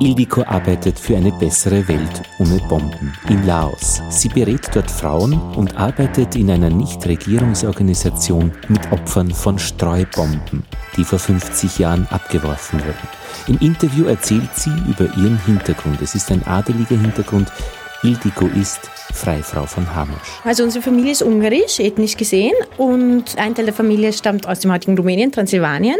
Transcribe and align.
Ildiko 0.00 0.42
arbeitet 0.42 0.98
für 0.98 1.16
eine 1.16 1.30
bessere 1.32 1.86
Welt 1.86 2.22
ohne 2.38 2.58
Bomben 2.68 3.12
in 3.28 3.46
Laos. 3.46 4.02
Sie 4.10 4.28
berät 4.28 4.68
dort 4.74 4.90
Frauen 4.90 5.40
und 5.54 5.76
arbeitet 5.76 6.34
in 6.34 6.50
einer 6.50 6.68
Nichtregierungsorganisation 6.68 8.50
mit 8.68 8.90
Opfern 8.90 9.30
von 9.30 9.58
Streubomben, 9.58 10.64
die 10.96 11.04
vor 11.04 11.18
50 11.18 11.78
Jahren 11.78 12.08
abgeworfen 12.10 12.80
wurden. 12.80 13.08
Im 13.46 13.58
Interview 13.58 14.06
erzählt 14.06 14.54
sie 14.56 14.72
über 14.88 15.04
ihren 15.16 15.38
Hintergrund. 15.46 16.02
Es 16.02 16.14
ist 16.14 16.30
ein 16.32 16.42
adeliger 16.44 16.96
Hintergrund. 16.96 17.52
Ildiko 18.04 18.48
ist 18.48 18.80
Freifrau 19.14 19.64
von 19.64 19.94
Hamosch. 19.94 20.40
Also 20.44 20.62
unsere 20.62 20.82
Familie 20.82 21.12
ist 21.12 21.22
ungarisch, 21.22 21.80
ethnisch 21.80 22.18
gesehen. 22.18 22.52
Und 22.76 23.38
ein 23.38 23.54
Teil 23.54 23.64
der 23.64 23.72
Familie 23.72 24.12
stammt 24.12 24.46
aus 24.46 24.60
dem 24.60 24.70
heutigen 24.70 24.94
Rumänien, 24.98 25.32
Transsilvanien. 25.32 25.96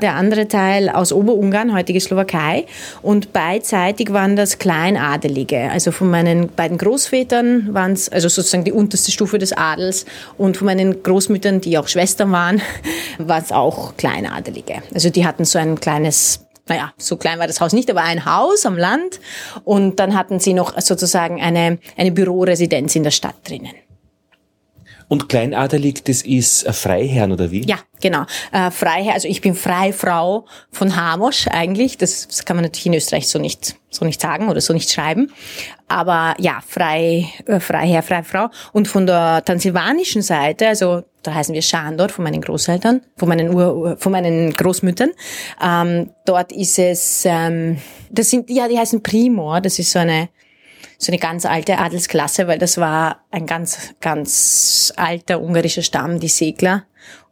Der 0.00 0.14
andere 0.14 0.48
Teil 0.48 0.88
aus 0.88 1.12
Oberungarn, 1.12 1.74
heutige 1.74 2.00
Slowakei. 2.00 2.64
Und 3.02 3.34
beidseitig 3.34 4.14
waren 4.14 4.34
das 4.34 4.58
Kleinadelige. 4.58 5.70
Also 5.70 5.92
von 5.92 6.08
meinen 6.08 6.48
beiden 6.48 6.78
Großvätern 6.78 7.74
waren 7.74 7.92
es, 7.92 8.08
also 8.08 8.28
sozusagen 8.28 8.64
die 8.64 8.72
unterste 8.72 9.12
Stufe 9.12 9.38
des 9.38 9.52
Adels. 9.52 10.06
Und 10.38 10.56
von 10.56 10.64
meinen 10.64 11.02
Großmüttern, 11.02 11.60
die 11.60 11.76
auch 11.76 11.88
Schwestern 11.88 12.32
waren, 12.32 12.62
waren 13.18 13.42
es 13.42 13.52
auch 13.52 13.94
Kleinadelige. 13.98 14.82
Also 14.94 15.10
die 15.10 15.26
hatten 15.26 15.44
so 15.44 15.58
ein 15.58 15.78
kleines 15.78 16.40
naja, 16.68 16.92
so 16.96 17.16
klein 17.16 17.38
war 17.38 17.46
das 17.46 17.60
Haus 17.60 17.72
nicht, 17.72 17.90
aber 17.90 18.02
ein 18.02 18.24
Haus 18.24 18.66
am 18.66 18.78
Land. 18.78 19.20
Und 19.64 19.98
dann 19.98 20.14
hatten 20.16 20.40
sie 20.40 20.54
noch 20.54 20.78
sozusagen 20.80 21.40
eine, 21.40 21.78
eine 21.96 22.12
Büroresidenz 22.12 22.94
in 22.94 23.02
der 23.02 23.10
Stadt 23.10 23.36
drinnen. 23.48 23.72
Und 25.08 25.28
kleinadelig, 25.28 26.04
das 26.04 26.22
ist 26.22 26.66
Freiherrn 26.74 27.32
oder 27.32 27.50
wie? 27.50 27.66
Ja, 27.66 27.76
genau. 28.00 28.24
Äh, 28.50 28.70
Freiherr, 28.70 29.12
also 29.12 29.28
ich 29.28 29.42
bin 29.42 29.54
Freifrau 29.54 30.46
von 30.70 30.96
Hamosch 30.96 31.48
eigentlich. 31.48 31.98
Das, 31.98 32.28
das 32.28 32.46
kann 32.46 32.56
man 32.56 32.64
natürlich 32.64 32.86
in 32.86 32.94
Österreich 32.94 33.28
so 33.28 33.38
nicht, 33.38 33.76
so 33.90 34.06
nicht 34.06 34.22
sagen 34.22 34.48
oder 34.48 34.62
so 34.62 34.72
nicht 34.72 34.90
schreiben. 34.90 35.30
Aber 35.86 36.34
ja, 36.38 36.62
Frei, 36.66 37.28
äh, 37.44 37.60
Freiherr, 37.60 38.02
Freifrau. 38.02 38.48
Und 38.72 38.88
von 38.88 39.06
der 39.06 39.44
transsilvanischen 39.44 40.22
Seite, 40.22 40.68
also 40.68 41.02
da 41.22 41.34
heißen 41.34 41.54
wir 41.54 41.62
Schandor 41.62 42.08
von 42.08 42.24
meinen 42.24 42.40
Großeltern, 42.40 43.02
von 43.16 43.28
meinen, 43.28 43.54
Ur, 43.54 43.96
von 43.98 44.12
meinen 44.12 44.52
Großmüttern. 44.52 45.10
Ähm, 45.62 46.10
dort 46.24 46.52
ist 46.52 46.78
es, 46.78 47.24
ähm, 47.24 47.78
das 48.10 48.30
sind, 48.30 48.50
ja, 48.50 48.68
die 48.68 48.78
heißen 48.78 49.02
Primor. 49.02 49.60
Das 49.60 49.78
ist 49.78 49.92
so 49.92 49.98
eine, 49.98 50.28
so 50.98 51.12
eine 51.12 51.18
ganz 51.18 51.46
alte 51.46 51.78
Adelsklasse, 51.78 52.46
weil 52.48 52.58
das 52.58 52.78
war 52.78 53.24
ein 53.30 53.46
ganz, 53.46 53.94
ganz 54.00 54.92
alter 54.96 55.40
ungarischer 55.40 55.82
Stamm, 55.82 56.20
die 56.20 56.28
Segler. 56.28 56.84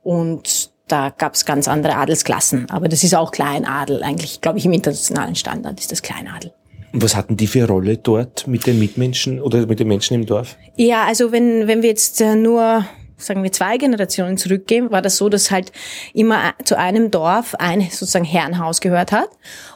Und 0.02 0.70
da 0.88 1.10
gab 1.10 1.34
es 1.34 1.44
ganz 1.44 1.68
andere 1.68 1.96
Adelsklassen. 1.96 2.68
Aber 2.70 2.88
das 2.88 3.04
ist 3.04 3.14
auch 3.14 3.30
Kleinadel. 3.30 4.02
Eigentlich, 4.02 4.40
glaube 4.40 4.58
ich, 4.58 4.66
im 4.66 4.72
internationalen 4.72 5.34
Standard 5.34 5.78
ist 5.78 5.92
das 5.92 6.02
Kleinadel. 6.02 6.52
Und 6.92 7.02
was 7.02 7.14
hatten 7.14 7.36
die 7.36 7.46
für 7.46 7.66
Rolle 7.68 7.98
dort 7.98 8.48
mit 8.48 8.66
den 8.66 8.78
Mitmenschen 8.78 9.40
oder 9.40 9.66
mit 9.66 9.78
den 9.78 9.86
Menschen 9.86 10.14
im 10.14 10.26
Dorf? 10.26 10.56
Ja, 10.76 11.04
also 11.04 11.30
wenn, 11.30 11.68
wenn 11.68 11.82
wir 11.82 11.90
jetzt 11.90 12.20
äh, 12.20 12.34
nur 12.34 12.84
sagen 13.20 13.42
wir, 13.42 13.52
zwei 13.52 13.76
Generationen 13.76 14.36
zurückgehen, 14.36 14.90
war 14.90 15.02
das 15.02 15.16
so, 15.16 15.28
dass 15.28 15.50
halt 15.50 15.72
immer 16.14 16.54
zu 16.64 16.78
einem 16.78 17.10
Dorf 17.10 17.54
ein 17.56 17.82
sozusagen 17.82 18.24
Herrenhaus 18.24 18.80
gehört 18.80 19.12
hat 19.12 19.28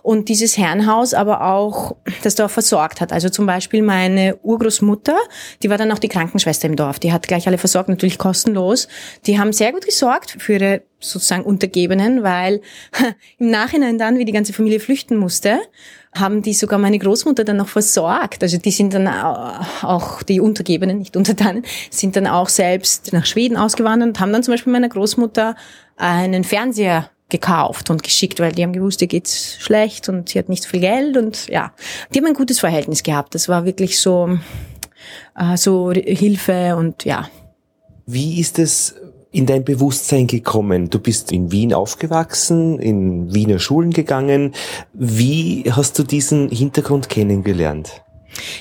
und 0.03 0.29
dieses 0.29 0.57
Herrenhaus 0.57 1.15
aber 1.15 1.43
auch 1.43 1.97
das 2.23 2.35
Dorf 2.35 2.53
versorgt 2.53 3.01
hat. 3.01 3.13
Also 3.13 3.29
zum 3.29 3.47
Beispiel 3.47 3.83
meine 3.83 4.37
Urgroßmutter, 4.43 5.17
die 5.63 5.71
war 5.71 5.79
dann 5.79 5.93
auch 5.93 5.99
die 5.99 6.09
Krankenschwester 6.09 6.67
im 6.67 6.77
Dorf, 6.77 6.99
die 6.99 7.13
hat 7.13 7.29
gleich 7.29 7.47
alle 7.47 7.59
versorgt, 7.59 7.89
natürlich 7.89 8.19
kostenlos. 8.19 8.89
Die 9.27 9.39
haben 9.39 9.53
sehr 9.53 9.73
gut 9.73 9.85
gesorgt 9.85 10.37
für 10.39 10.55
ihre 10.55 10.83
sozusagen 11.11 11.45
Untergebenen, 11.45 12.23
weil 12.23 12.61
im 13.39 13.51
Nachhinein 13.51 13.99
dann, 13.99 14.19
wie 14.19 14.25
die 14.25 14.33
ganze 14.33 14.53
Familie 14.53 14.81
flüchten 14.81 15.17
musste, 15.17 15.61
haben 16.15 16.43
die 16.43 16.55
sogar 16.55 16.79
meine 16.79 16.99
Großmutter 16.99 17.45
dann 17.45 17.57
noch 17.57 17.69
versorgt. 17.69 18.43
Also 18.43 18.59
die 18.59 18.71
sind 18.71 18.95
dann 18.95 19.09
auch, 19.09 20.23
die 20.23 20.41
Untergebenen, 20.41 20.99
nicht 20.99 21.17
Untertanen, 21.17 21.65
sind 21.91 22.17
dann 22.17 22.27
auch 22.27 22.49
selbst 22.49 23.13
nach 23.13 23.27
Schweden 23.27 23.57
ausgewandert 23.57 24.09
und 24.09 24.21
haben 24.21 24.33
dann 24.33 24.43
zum 24.43 24.53
Beispiel 24.55 24.73
meiner 24.73 24.89
Großmutter 24.89 25.57
einen 25.97 26.45
Fernseher 26.45 27.11
gekauft 27.29 27.91
und 27.91 28.03
geschickt, 28.03 28.39
weil 28.39 28.53
die 28.53 28.63
haben 28.63 28.73
gewusst, 28.73 29.03
ihr 29.03 29.09
geht's 29.09 29.57
schlecht 29.59 30.09
und 30.09 30.29
sie 30.29 30.39
hat 30.39 30.49
nicht 30.49 30.67
viel 30.67 30.81
Geld 30.81 31.17
und 31.17 31.49
ja, 31.49 31.73
die 32.13 32.19
haben 32.19 32.27
ein 32.27 32.35
gutes 32.35 32.61
Verhältnis 32.61 33.03
gehabt. 33.03 33.35
Das 33.35 33.49
war 33.49 33.65
wirklich 33.65 33.99
so, 33.99 34.39
äh, 35.37 35.57
so 35.57 35.91
Hilfe 35.91 36.77
und 36.77 37.05
ja. 37.05 37.29
Wie 38.07 38.39
ist 38.39 38.59
es 38.59 38.95
in 39.35 39.47
dein 39.47 39.65
Bewusstsein 39.65 40.27
gekommen? 40.27 40.91
Du 40.91 41.01
bist 41.01 41.33
in 41.33 41.51
Wien 41.51 41.75
aufgewachsen, 41.75 42.79
in 42.79 43.35
Wiener 43.35 43.59
Schulen 43.59 43.91
gegangen. 43.91 44.55
Wie 44.93 45.65
hast 45.71 45.99
du 45.99 46.05
diesen 46.05 46.49
Hintergrund 46.51 47.09
kennengelernt? 47.09 48.03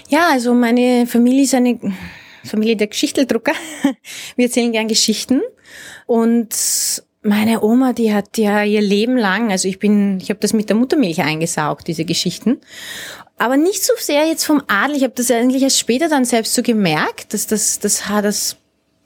Ja, 0.09 0.29
also 0.31 0.53
meine 0.53 1.05
Familie 1.05 1.43
ist 1.43 1.53
eine 1.53 1.79
Familie 2.43 2.75
der 2.75 2.87
Geschichteldrucker. 2.87 3.53
Wir 4.35 4.45
erzählen 4.45 4.71
gern 4.71 4.87
Geschichten 4.87 5.41
und 6.07 6.55
meine 7.21 7.63
Oma, 7.63 7.93
die 7.93 8.13
hat 8.13 8.37
ja 8.37 8.63
ihr 8.63 8.81
Leben 8.81 9.15
lang, 9.15 9.51
also 9.51 9.67
ich 9.69 9.79
bin, 9.79 10.19
ich 10.19 10.29
habe 10.29 10.39
das 10.41 10.51
mit 10.51 10.67
der 10.67 10.75
Muttermilch 10.75 11.21
eingesaugt, 11.21 11.87
diese 11.87 12.03
Geschichten. 12.03 12.59
Aber 13.37 13.57
nicht 13.57 13.83
so 13.83 13.93
sehr 13.97 14.25
jetzt 14.27 14.43
vom 14.43 14.61
Adel. 14.67 14.97
Ich 14.97 15.03
habe 15.03 15.13
das 15.15 15.31
eigentlich 15.31 15.63
erst 15.63 15.79
später 15.79 16.09
dann 16.09 16.25
selbst 16.25 16.53
so 16.53 16.61
gemerkt, 16.61 17.33
dass 17.33 17.47
das, 17.47 17.79
das 17.79 18.09
hat 18.09 18.25
das 18.25 18.57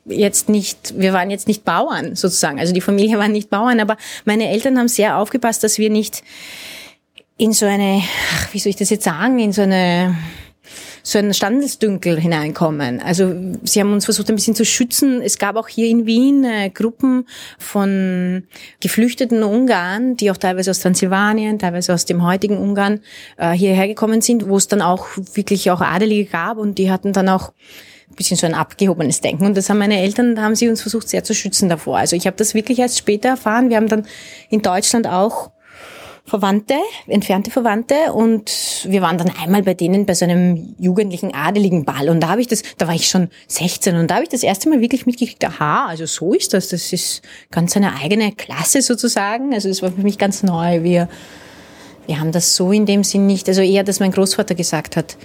jetzt 0.07 0.49
nicht, 0.49 0.93
wir 0.97 1.13
waren 1.13 1.29
jetzt 1.29 1.47
nicht 1.47 1.63
Bauern 1.65 2.15
sozusagen. 2.15 2.59
Also 2.59 2.73
die 2.73 2.81
Familie 2.81 3.17
waren 3.17 3.31
nicht 3.31 3.49
Bauern, 3.49 3.79
aber 3.79 3.97
meine 4.25 4.49
Eltern 4.49 4.77
haben 4.77 4.87
sehr 4.87 5.17
aufgepasst, 5.17 5.63
dass 5.63 5.77
wir 5.77 5.89
nicht 5.89 6.23
in 7.37 7.53
so 7.53 7.65
eine, 7.65 8.01
wie 8.51 8.59
soll 8.59 8.71
ich 8.71 8.75
das 8.75 8.89
jetzt 8.89 9.03
sagen, 9.03 9.39
in 9.39 9.51
so 9.51 9.61
eine 9.61 10.15
so 11.07 11.19
ein 11.19 11.33
Standesdünkel 11.33 12.19
hineinkommen. 12.19 13.01
Also 13.01 13.33
sie 13.63 13.79
haben 13.79 13.93
uns 13.93 14.03
versucht 14.03 14.27
ein 14.29 14.35
bisschen 14.35 14.55
zu 14.55 14.65
schützen. 14.65 15.21
Es 15.21 15.37
gab 15.37 15.55
auch 15.55 15.69
hier 15.69 15.87
in 15.87 16.05
Wien 16.05 16.43
äh, 16.43 16.69
Gruppen 16.69 17.25
von 17.57 18.43
geflüchteten 18.81 19.41
Ungarn, 19.41 20.17
die 20.17 20.31
auch 20.31 20.37
teilweise 20.37 20.71
aus 20.71 20.79
Transsilvanien, 20.79 21.59
teilweise 21.59 21.93
aus 21.93 22.03
dem 22.03 22.25
heutigen 22.25 22.57
Ungarn 22.57 22.99
äh, 23.37 23.53
hierher 23.53 23.87
gekommen 23.87 24.19
sind, 24.19 24.49
wo 24.49 24.57
es 24.57 24.67
dann 24.67 24.81
auch 24.81 25.07
wirklich 25.33 25.71
auch 25.71 25.79
Adelige 25.79 26.29
gab 26.29 26.57
und 26.57 26.77
die 26.77 26.91
hatten 26.91 27.13
dann 27.13 27.29
auch 27.29 27.53
bisschen 28.15 28.37
so 28.37 28.47
ein 28.47 28.53
abgehobenes 28.53 29.21
Denken. 29.21 29.45
Und 29.45 29.57
das 29.57 29.69
haben 29.69 29.77
meine 29.77 29.99
Eltern, 29.99 30.35
da 30.35 30.43
haben 30.43 30.55
sie 30.55 30.69
uns 30.69 30.81
versucht 30.81 31.09
sehr 31.09 31.23
zu 31.23 31.33
schützen 31.33 31.69
davor. 31.69 31.97
Also 31.97 32.15
ich 32.15 32.25
habe 32.25 32.37
das 32.37 32.53
wirklich 32.53 32.79
erst 32.79 32.97
später 32.97 33.29
erfahren. 33.29 33.69
Wir 33.69 33.77
haben 33.77 33.87
dann 33.87 34.07
in 34.49 34.61
Deutschland 34.61 35.07
auch 35.07 35.51
Verwandte, 36.27 36.75
entfernte 37.07 37.51
Verwandte 37.51 38.11
und 38.11 38.85
wir 38.85 39.01
waren 39.01 39.17
dann 39.17 39.31
einmal 39.41 39.63
bei 39.63 39.73
denen 39.73 40.05
bei 40.05 40.13
so 40.13 40.25
einem 40.25 40.75
jugendlichen 40.77 41.33
adeligen 41.33 41.85
Ball 41.85 42.09
und 42.09 42.19
da 42.19 42.27
habe 42.27 42.41
ich 42.41 42.47
das, 42.47 42.63
da 42.77 42.85
war 42.85 42.93
ich 42.93 43.07
schon 43.07 43.29
16 43.47 43.95
und 43.95 44.11
da 44.11 44.15
habe 44.15 44.23
ich 44.23 44.29
das 44.29 44.43
erste 44.43 44.67
Mal 44.67 44.81
wirklich 44.81 45.05
mitgekriegt, 45.05 45.45
aha, 45.45 45.85
also 45.85 46.05
so 46.05 46.33
ist 46.33 46.53
das, 46.53 46.67
das 46.67 46.91
ist 46.91 47.21
ganz 47.49 47.77
eine 47.77 47.95
eigene 47.95 48.33
Klasse 48.33 48.81
sozusagen, 48.81 49.53
also 49.53 49.69
das 49.69 49.81
war 49.81 49.89
für 49.89 50.01
mich 50.01 50.17
ganz 50.17 50.43
neu, 50.43 50.83
wir, 50.83 51.07
wir 52.07 52.19
haben 52.19 52.33
das 52.33 52.57
so 52.57 52.73
in 52.73 52.85
dem 52.85 53.05
Sinn 53.05 53.25
nicht, 53.25 53.47
also 53.47 53.61
eher, 53.61 53.85
dass 53.85 54.01
mein 54.01 54.11
Großvater 54.11 54.53
gesagt 54.53 54.97
hat, 54.97 55.15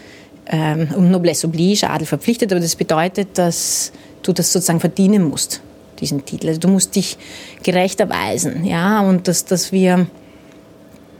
ähm, 0.46 0.88
um 0.96 1.10
Noblesse 1.10 1.46
oblige, 1.46 1.88
Adel 1.88 2.06
verpflichtet, 2.06 2.52
aber 2.52 2.60
das 2.60 2.76
bedeutet, 2.76 3.38
dass 3.38 3.92
du 4.22 4.32
das 4.32 4.52
sozusagen 4.52 4.80
verdienen 4.80 5.22
musst, 5.24 5.60
diesen 6.00 6.24
Titel. 6.24 6.48
Also 6.48 6.60
du 6.60 6.68
musst 6.68 6.96
dich 6.96 7.16
gerecht 7.62 8.00
erweisen, 8.00 8.64
ja, 8.64 9.00
und 9.00 9.28
dass, 9.28 9.44
dass 9.44 9.72
wir, 9.72 10.06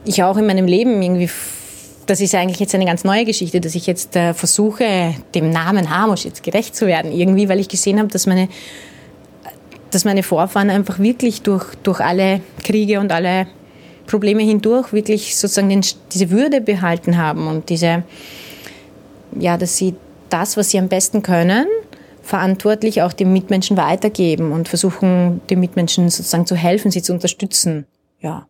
ich 0.05 0.23
auch 0.23 0.37
in 0.37 0.45
meinem 0.45 0.65
Leben 0.65 1.01
irgendwie, 1.01 1.29
das 2.05 2.19
ist 2.19 2.35
eigentlich 2.35 2.59
jetzt 2.59 2.75
eine 2.75 2.85
ganz 2.85 3.03
neue 3.03 3.23
Geschichte, 3.23 3.61
dass 3.61 3.75
ich 3.75 3.87
jetzt 3.87 4.15
äh, 4.15 4.33
versuche, 4.33 5.15
dem 5.35 5.49
Namen 5.49 5.89
Hamosch 5.89 6.25
jetzt 6.25 6.43
gerecht 6.43 6.75
zu 6.75 6.85
werden, 6.85 7.11
irgendwie, 7.11 7.47
weil 7.47 7.59
ich 7.59 7.69
gesehen 7.69 7.99
habe, 7.99 8.09
dass 8.09 8.25
meine, 8.25 8.49
dass 9.91 10.03
meine 10.03 10.23
Vorfahren 10.23 10.69
einfach 10.69 10.99
wirklich 10.99 11.43
durch, 11.43 11.75
durch 11.83 12.01
alle 12.01 12.41
Kriege 12.63 12.99
und 12.99 13.11
alle 13.11 13.47
Probleme 14.05 14.43
hindurch 14.43 14.91
wirklich 14.91 15.37
sozusagen 15.37 15.69
den, 15.69 15.81
diese 16.11 16.29
Würde 16.29 16.59
behalten 16.59 17.17
haben 17.17 17.47
und 17.47 17.69
diese, 17.69 18.03
ja, 19.39 19.57
dass 19.57 19.77
sie 19.77 19.95
das, 20.29 20.57
was 20.57 20.71
sie 20.71 20.79
am 20.79 20.87
besten 20.87 21.21
können, 21.21 21.67
verantwortlich 22.21 23.01
auch 23.01 23.13
den 23.13 23.33
Mitmenschen 23.33 23.77
weitergeben 23.77 24.51
und 24.51 24.67
versuchen, 24.67 25.41
den 25.49 25.59
Mitmenschen 25.59 26.09
sozusagen 26.09 26.45
zu 26.45 26.55
helfen, 26.55 26.89
sie 26.89 27.01
zu 27.01 27.13
unterstützen. 27.13 27.85
Ja. 28.19 28.47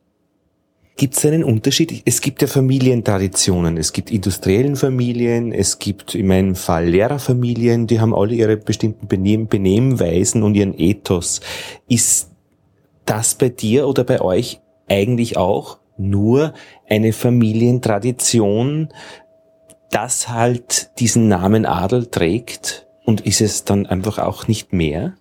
Gibt 0.95 1.17
es 1.17 1.25
einen 1.25 1.43
Unterschied? 1.43 2.03
Es 2.05 2.21
gibt 2.21 2.43
ja 2.43 2.47
Familientraditionen. 2.47 3.77
Es 3.77 3.93
gibt 3.93 4.11
industriellen 4.11 4.75
Familien, 4.75 5.51
es 5.51 5.79
gibt 5.79 6.13
in 6.13 6.27
meinem 6.27 6.55
Fall 6.55 6.85
Lehrerfamilien, 6.85 7.87
die 7.87 7.99
haben 7.99 8.13
alle 8.13 8.35
ihre 8.35 8.57
bestimmten 8.57 9.07
Benehm 9.07 9.47
Benehmweisen 9.47 10.43
und 10.43 10.53
ihren 10.53 10.77
Ethos. 10.77 11.41
Ist 11.89 12.29
das 13.05 13.33
bei 13.33 13.49
dir 13.49 13.87
oder 13.87 14.03
bei 14.03 14.21
euch 14.21 14.61
eigentlich 14.87 15.35
auch 15.35 15.79
nur 15.97 16.53
eine 16.87 17.11
Familientradition, 17.11 18.89
das 19.93 20.29
halt 20.29 20.91
diesen 20.99 21.27
Namen 21.27 21.65
Adel 21.65 22.07
trägt 22.07 22.87
und 23.05 23.21
ist 23.21 23.41
es 23.41 23.63
dann 23.63 23.85
einfach 23.85 24.17
auch 24.17 24.47
nicht 24.47 24.73
mehr? 24.73 25.15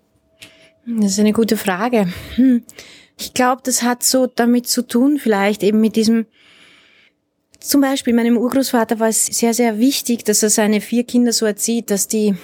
Das 0.86 1.12
ist 1.12 1.20
eine 1.20 1.32
gute 1.32 1.56
Frage. 1.56 2.08
Hm. 2.36 2.64
Ich 3.18 3.34
glaube, 3.34 3.62
das 3.64 3.82
hat 3.82 4.02
so 4.02 4.26
damit 4.26 4.66
zu 4.66 4.82
tun, 4.82 5.18
vielleicht 5.18 5.62
eben 5.62 5.80
mit 5.80 5.96
diesem 5.96 6.26
zum 7.60 7.80
Beispiel 7.80 8.12
meinem 8.12 8.36
Urgroßvater 8.36 8.98
war 8.98 9.08
es 9.08 9.26
sehr, 9.26 9.54
sehr 9.54 9.78
wichtig, 9.78 10.24
dass 10.24 10.42
er 10.42 10.50
seine 10.50 10.80
vier 10.80 11.04
Kinder 11.04 11.32
so 11.32 11.46
erzieht, 11.46 11.90
dass 11.90 12.08
die 12.08 12.34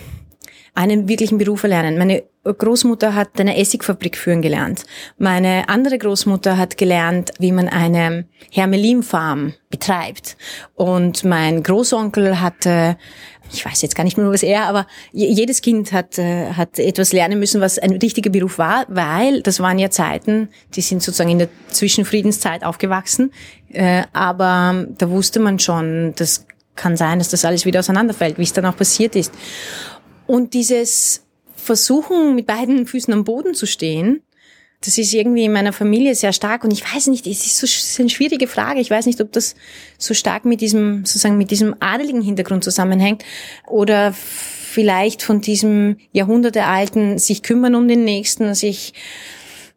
einen 0.74 1.08
wirklichen 1.08 1.38
Beruf 1.38 1.64
erlernen. 1.64 1.98
Meine 1.98 2.22
Großmutter 2.54 3.14
hat 3.14 3.38
eine 3.38 3.58
Essigfabrik 3.58 4.16
führen 4.16 4.42
gelernt. 4.42 4.84
Meine 5.18 5.68
andere 5.68 5.98
Großmutter 5.98 6.56
hat 6.56 6.76
gelernt, 6.76 7.32
wie 7.38 7.52
man 7.52 7.68
eine 7.68 8.26
Hermelinfarm 8.50 9.54
betreibt. 9.70 10.36
Und 10.74 11.24
mein 11.24 11.62
Großonkel 11.62 12.40
hatte, 12.40 12.96
ich 13.52 13.64
weiß 13.64 13.82
jetzt 13.82 13.94
gar 13.94 14.04
nicht 14.04 14.18
mehr, 14.18 14.30
was 14.30 14.42
er, 14.42 14.66
aber 14.66 14.86
jedes 15.12 15.62
Kind 15.62 15.92
hat, 15.92 16.18
äh, 16.18 16.52
hat 16.52 16.78
etwas 16.78 17.12
lernen 17.12 17.38
müssen, 17.38 17.60
was 17.60 17.78
ein 17.78 17.92
richtiger 17.92 18.30
Beruf 18.30 18.58
war, 18.58 18.84
weil 18.88 19.42
das 19.42 19.60
waren 19.60 19.78
ja 19.78 19.90
Zeiten, 19.90 20.48
die 20.74 20.80
sind 20.80 21.02
sozusagen 21.02 21.30
in 21.30 21.38
der 21.38 21.48
Zwischenfriedenszeit 21.68 22.64
aufgewachsen. 22.64 23.32
Äh, 23.70 24.04
aber 24.12 24.86
da 24.96 25.10
wusste 25.10 25.40
man 25.40 25.58
schon, 25.58 26.14
das 26.16 26.46
kann 26.76 26.96
sein, 26.96 27.18
dass 27.18 27.30
das 27.30 27.44
alles 27.44 27.66
wieder 27.66 27.80
auseinanderfällt, 27.80 28.38
wie 28.38 28.42
es 28.42 28.52
dann 28.52 28.64
auch 28.64 28.76
passiert 28.76 29.16
ist. 29.16 29.32
Und 30.26 30.54
dieses 30.54 31.24
Versuchen, 31.58 32.34
mit 32.34 32.46
beiden 32.46 32.86
Füßen 32.86 33.12
am 33.12 33.24
Boden 33.24 33.54
zu 33.54 33.66
stehen, 33.66 34.22
das 34.80 34.96
ist 34.96 35.12
irgendwie 35.12 35.44
in 35.44 35.52
meiner 35.52 35.72
Familie 35.72 36.14
sehr 36.14 36.32
stark 36.32 36.62
und 36.62 36.70
ich 36.70 36.84
weiß 36.84 37.08
nicht, 37.08 37.26
es 37.26 37.44
ist 37.46 37.58
so 37.58 37.64
es 37.64 37.90
ist 37.90 38.00
eine 38.00 38.10
schwierige 38.10 38.46
Frage. 38.46 38.78
Ich 38.80 38.90
weiß 38.90 39.06
nicht, 39.06 39.20
ob 39.20 39.32
das 39.32 39.56
so 39.98 40.14
stark 40.14 40.44
mit 40.44 40.60
diesem, 40.60 41.04
sozusagen 41.04 41.36
mit 41.36 41.50
diesem 41.50 41.74
adeligen 41.80 42.22
Hintergrund 42.22 42.62
zusammenhängt 42.62 43.24
oder 43.66 44.12
vielleicht 44.12 45.22
von 45.22 45.40
diesem 45.40 45.96
jahrhundertealten 46.12 47.18
sich 47.18 47.42
kümmern 47.42 47.74
um 47.74 47.88
den 47.88 48.04
Nächsten, 48.04 48.54
sich 48.54 48.94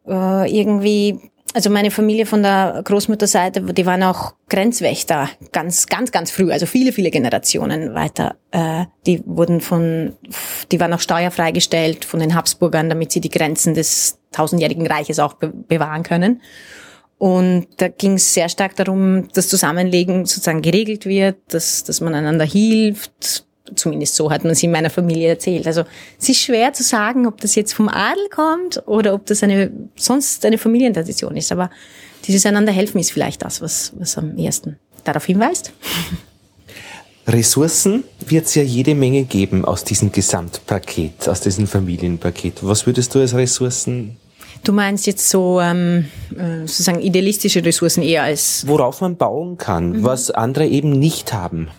äh, 0.07 0.55
irgendwie 0.55 1.30
also 1.53 1.69
meine 1.69 1.91
Familie 1.91 2.25
von 2.25 2.43
der 2.43 2.81
Großmutterseite, 2.83 3.61
die 3.61 3.85
waren 3.85 4.03
auch 4.03 4.33
Grenzwächter, 4.49 5.29
ganz, 5.51 5.87
ganz, 5.87 6.11
ganz 6.11 6.31
früh, 6.31 6.51
also 6.51 6.65
viele, 6.65 6.91
viele 6.91 7.11
Generationen 7.11 7.93
weiter. 7.93 8.35
Äh, 8.51 8.85
die 9.05 9.21
wurden 9.25 9.61
von, 9.61 10.15
die 10.71 10.79
waren 10.79 10.93
auch 10.93 10.99
steuerfrei 10.99 11.51
gestellt 11.51 12.05
von 12.05 12.19
den 12.19 12.35
Habsburgern, 12.35 12.89
damit 12.89 13.11
sie 13.11 13.21
die 13.21 13.29
Grenzen 13.29 13.73
des 13.73 14.19
tausendjährigen 14.31 14.87
Reiches 14.87 15.19
auch 15.19 15.33
be 15.33 15.47
bewahren 15.49 16.03
können. 16.03 16.41
Und 17.17 17.67
da 17.77 17.87
ging 17.87 18.13
es 18.13 18.33
sehr 18.33 18.49
stark 18.49 18.75
darum, 18.77 19.27
dass 19.33 19.47
Zusammenlegen 19.47 20.25
sozusagen 20.25 20.63
geregelt 20.63 21.05
wird, 21.05 21.37
dass, 21.49 21.83
dass 21.83 22.01
man 22.01 22.15
einander 22.15 22.45
hilft, 22.45 23.45
Zumindest 23.75 24.15
so 24.15 24.31
hat 24.31 24.43
man 24.43 24.51
es 24.51 24.63
in 24.63 24.71
meiner 24.71 24.89
Familie 24.89 25.29
erzählt. 25.29 25.67
Also 25.67 25.83
es 26.19 26.29
ist 26.29 26.39
schwer 26.39 26.73
zu 26.73 26.83
sagen, 26.83 27.27
ob 27.27 27.39
das 27.41 27.55
jetzt 27.55 27.73
vom 27.73 27.89
Adel 27.89 28.27
kommt 28.29 28.83
oder 28.87 29.13
ob 29.13 29.25
das 29.25 29.43
eine 29.43 29.71
sonst 29.95 30.45
eine 30.45 30.57
Familientradition 30.57 31.37
ist. 31.37 31.51
Aber 31.51 31.69
dieses 32.25 32.45
einander 32.45 32.71
helfen 32.71 32.99
ist 32.99 33.11
vielleicht 33.11 33.43
das, 33.43 33.61
was, 33.61 33.93
was 33.97 34.17
am 34.17 34.37
ersten 34.37 34.77
darauf 35.03 35.25
hinweist. 35.25 35.73
Ressourcen 37.27 38.03
wird 38.25 38.45
es 38.45 38.55
ja 38.55 38.63
jede 38.63 38.95
Menge 38.95 39.23
geben 39.23 39.63
aus 39.63 39.83
diesem 39.83 40.11
Gesamtpaket, 40.11 41.29
aus 41.29 41.41
diesem 41.41 41.67
Familienpaket. 41.67 42.59
Was 42.61 42.85
würdest 42.85 43.13
du 43.13 43.19
als 43.19 43.35
Ressourcen 43.35 44.17
Du 44.63 44.73
meinst 44.73 45.07
jetzt 45.07 45.27
so 45.29 45.59
ähm, 45.59 46.05
äh, 46.37 46.67
sozusagen 46.67 47.01
idealistische 47.01 47.65
Ressourcen 47.65 48.03
eher 48.03 48.23
als 48.23 48.67
worauf 48.67 49.01
man 49.01 49.17
bauen 49.17 49.57
kann, 49.57 49.91
mhm. 49.91 50.03
was 50.03 50.29
andere 50.29 50.67
eben 50.67 50.91
nicht 50.91 51.33
haben. 51.33 51.69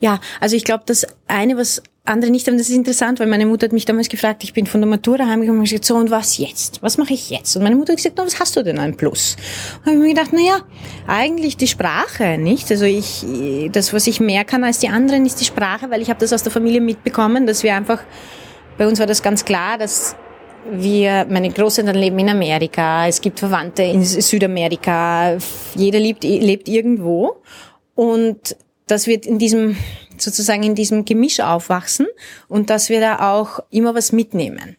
Ja, 0.00 0.20
also 0.40 0.56
ich 0.56 0.64
glaube, 0.64 0.84
das 0.86 1.06
eine, 1.26 1.56
was 1.56 1.82
andere 2.06 2.30
nicht 2.30 2.46
haben, 2.46 2.58
das 2.58 2.68
ist 2.68 2.76
interessant, 2.76 3.18
weil 3.18 3.26
meine 3.26 3.46
Mutter 3.46 3.64
hat 3.64 3.72
mich 3.72 3.86
damals 3.86 4.10
gefragt, 4.10 4.44
ich 4.44 4.52
bin 4.52 4.66
von 4.66 4.80
der 4.82 4.88
Matura 4.88 5.26
heimgekommen 5.26 5.60
und 5.60 5.64
gesagt, 5.64 5.86
so 5.86 5.96
und 5.96 6.10
was 6.10 6.36
jetzt? 6.36 6.82
Was 6.82 6.98
mache 6.98 7.14
ich 7.14 7.30
jetzt? 7.30 7.56
Und 7.56 7.62
meine 7.62 7.76
Mutter 7.76 7.92
hat 7.92 7.96
gesagt, 7.96 8.16
na, 8.18 8.26
was 8.26 8.38
hast 8.38 8.56
du 8.56 8.62
denn 8.62 8.78
ein 8.78 8.94
Plus? 8.94 9.36
Und 9.86 9.94
ich 9.94 9.98
mir 9.98 10.08
gedacht, 10.08 10.30
na 10.32 10.40
ja, 10.40 10.58
eigentlich 11.06 11.56
die 11.56 11.66
Sprache, 11.66 12.36
nicht? 12.36 12.70
Also 12.70 12.84
ich, 12.84 13.24
das, 13.72 13.94
was 13.94 14.06
ich 14.06 14.20
mehr 14.20 14.44
kann 14.44 14.64
als 14.64 14.80
die 14.80 14.88
anderen, 14.88 15.24
ist 15.24 15.40
die 15.40 15.46
Sprache, 15.46 15.90
weil 15.90 16.02
ich 16.02 16.10
habe 16.10 16.20
das 16.20 16.32
aus 16.34 16.42
der 16.42 16.52
Familie 16.52 16.82
mitbekommen, 16.82 17.46
dass 17.46 17.62
wir 17.62 17.74
einfach, 17.74 18.02
bei 18.76 18.86
uns 18.86 18.98
war 18.98 19.06
das 19.06 19.22
ganz 19.22 19.46
klar, 19.46 19.78
dass 19.78 20.14
wir, 20.70 21.26
meine 21.30 21.50
Großeltern 21.50 21.96
leben 21.96 22.18
in 22.18 22.28
Amerika, 22.28 23.08
es 23.08 23.20
gibt 23.20 23.38
Verwandte 23.38 23.82
in 23.82 24.04
Südamerika, 24.04 25.38
jeder 25.74 26.00
lebt, 26.00 26.24
lebt 26.24 26.68
irgendwo 26.68 27.36
und 27.94 28.56
dass 28.86 29.06
wir 29.06 29.22
in 29.24 29.38
diesem, 29.38 29.76
sozusagen 30.18 30.62
in 30.62 30.74
diesem 30.74 31.04
Gemisch 31.04 31.40
aufwachsen 31.40 32.06
und 32.48 32.70
dass 32.70 32.88
wir 32.88 33.00
da 33.00 33.32
auch 33.32 33.60
immer 33.70 33.94
was 33.94 34.12
mitnehmen. 34.12 34.76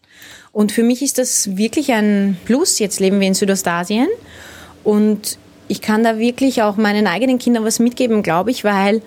Und 0.52 0.72
für 0.72 0.84
mich 0.84 1.02
ist 1.02 1.18
das 1.18 1.58
wirklich 1.58 1.92
ein 1.92 2.38
Plus. 2.46 2.80
Jetzt 2.80 3.00
leben 3.00 3.20
wir 3.20 3.28
in 3.28 3.34
Südostasien 3.34 4.08
und 4.84 5.38
ich 5.68 5.82
kann 5.82 6.04
da 6.04 6.20
wirklich 6.20 6.62
auch 6.62 6.78
meinen 6.78 7.08
eigenen 7.08 7.40
Kindern 7.40 7.66
was 7.66 7.80
mitgeben, 7.80 8.24
glaube 8.24 8.52
ich, 8.52 8.64
weil 8.64 9.02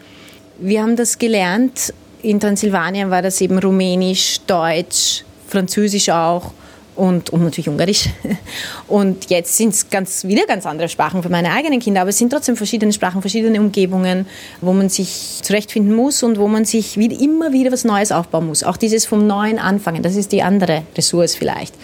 wir 0.59 0.83
haben 0.83 0.97
das 0.97 1.19
gelernt. 1.19 1.95
In 2.21 2.41
Transsilvanien 2.41 3.11
war 3.11 3.23
das 3.23 3.41
eben 3.41 3.59
Rumänisch, 3.59 4.41
Deutsch, 4.47 5.25
Französisch 5.47 6.11
auch 6.11 6.53
und, 6.99 7.31
und 7.31 7.45
natürlich 7.45 7.69
Ungarisch. 7.69 8.09
Und 8.89 9.31
jetzt 9.31 9.56
sind 9.56 9.73
es 9.73 9.89
ganz, 9.89 10.25
wieder 10.25 10.47
ganz 10.47 10.67
andere 10.67 10.89
Sprachen 10.89 11.23
für 11.23 11.29
meine 11.29 11.53
eigenen 11.53 11.79
Kinder, 11.79 12.00
aber 12.00 12.11
es 12.11 12.19
sind 12.19 12.31
trotzdem 12.31 12.56
verschiedene 12.56 12.93
Sprachen, 12.93 13.21
verschiedene 13.21 13.61
Umgebungen, 13.61 14.27
wo 14.61 14.73
man 14.73 14.89
sich 14.89 15.39
zurechtfinden 15.43 15.95
muss 15.95 16.23
und 16.23 16.39
wo 16.39 16.49
man 16.49 16.65
sich 16.65 16.97
wieder, 16.97 17.19
immer 17.21 17.53
wieder 17.53 17.71
was 17.71 17.85
Neues 17.85 18.11
aufbauen 18.11 18.49
muss. 18.49 18.65
Auch 18.65 18.77
dieses 18.77 19.06
vom 19.06 19.27
Neuen 19.27 19.59
anfangen, 19.59 20.03
das 20.03 20.17
ist 20.17 20.33
die 20.33 20.43
andere 20.43 20.83
Ressource 20.97 21.37
vielleicht, 21.37 21.75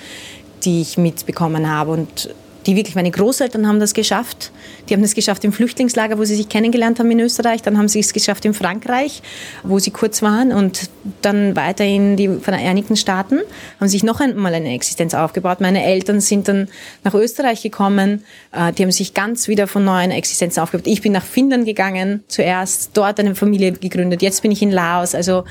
die 0.65 0.81
ich 0.81 0.99
mitbekommen 0.99 1.71
habe. 1.71 1.93
Und 1.93 2.35
die 2.67 2.77
wirklich, 2.77 2.95
meine 2.95 3.11
Großeltern 3.11 3.67
haben 3.67 3.81
das 3.81 3.95
geschafft. 3.95 4.51
Die 4.89 4.95
haben 4.95 5.03
das 5.03 5.15
geschafft 5.15 5.45
im 5.45 5.53
Flüchtlingslager, 5.53 6.19
wo 6.19 6.25
sie 6.25 6.35
sich 6.35 6.49
kennengelernt 6.49 6.99
haben 6.99 7.11
in 7.11 7.21
Österreich. 7.21 7.63
Dann 7.63 7.79
haben 7.79 7.89
sie 7.89 8.01
es 8.01 8.13
geschafft 8.13 8.45
in 8.45 8.55
Frankreich, 8.55 9.23
wo 9.63 9.79
sie 9.79 9.91
kurz 9.91 10.23
waren. 10.23 10.53
Und 10.53 10.91
dann 11.23 11.57
weiter 11.57 11.85
in 11.85 12.17
die 12.17 12.29
Vereinigten 12.29 12.97
Staaten, 12.97 13.41
haben 13.81 13.89
sich 13.89 14.03
noch 14.03 14.21
einmal 14.21 14.55
eine 14.55 14.75
Existenz 14.75 15.15
aufgebaut. 15.15 15.61
Meine 15.61 15.85
Eltern 15.85 16.21
sind 16.21 16.49
dann 16.49 16.69
nach 17.03 17.15
Österreich 17.15 17.63
gekommen. 17.63 18.25
Äh, 18.53 18.73
die 18.73 18.83
haben 18.83 18.93
sich 18.93 19.15
ganz 19.15 19.49
wieder 19.49 19.67
von 19.67 19.85
neuen 19.85 20.11
Existenzen 20.11 20.63
aufgebaut. 20.63 20.87
Ich 20.87 21.03
bin 21.03 21.13
nach 21.13 21.25
Finnland 21.25 21.67
gegangen 21.67 22.25
zuerst, 22.29 22.91
dort 22.95 23.21
eine 23.21 23.35
Familie 23.35 23.73
gegründet. 23.73 24.23
Jetzt 24.23 24.43
bin 24.43 24.51
ich 24.51 24.63
in 24.63 24.71
Laos. 24.71 25.15
Also 25.15 25.45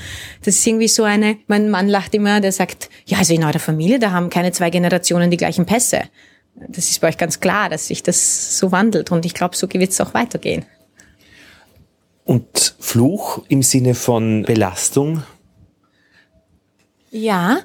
das 0.44 0.56
ist 0.56 0.66
irgendwie 0.66 0.88
so 0.88 1.04
eine, 1.04 1.36
mein 1.46 1.70
Mann 1.70 1.88
lacht 1.88 2.14
immer, 2.14 2.40
der 2.40 2.52
sagt, 2.52 2.90
ja, 3.06 3.18
also 3.18 3.34
in 3.34 3.44
eurer 3.44 3.58
Familie, 3.58 3.98
da 3.98 4.10
haben 4.10 4.30
keine 4.30 4.52
zwei 4.52 4.70
Generationen 4.70 5.30
die 5.30 5.36
gleichen 5.36 5.66
Pässe 5.66 6.02
das 6.54 6.90
ist 6.90 7.00
bei 7.00 7.08
euch 7.08 7.18
ganz 7.18 7.40
klar, 7.40 7.68
dass 7.68 7.88
sich 7.88 8.02
das 8.02 8.58
so 8.58 8.72
wandelt 8.72 9.10
und 9.10 9.26
ich 9.26 9.34
glaube, 9.34 9.56
so 9.56 9.72
wird 9.72 9.90
es 9.90 10.00
auch 10.00 10.14
weitergehen. 10.14 10.64
Und 12.24 12.74
Fluch 12.78 13.42
im 13.48 13.62
Sinne 13.62 13.94
von 13.94 14.44
Belastung? 14.44 15.22
Ja, 17.10 17.58